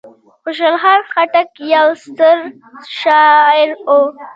خوشحال 0.43 0.75
خان 0.81 1.01
خټک 1.11 1.49
یو 1.73 1.87
ستر 2.03 2.37
شاعر 2.99 3.69
و. 3.87 3.89